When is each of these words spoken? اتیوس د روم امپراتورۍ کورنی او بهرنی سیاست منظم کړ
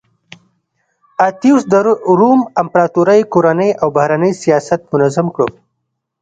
اتیوس 1.27 1.63
د 1.71 1.73
روم 2.19 2.39
امپراتورۍ 2.61 3.21
کورنی 3.33 3.69
او 3.81 3.87
بهرنی 3.95 4.31
سیاست 4.43 4.81
منظم 4.91 5.27
کړ 5.35 5.47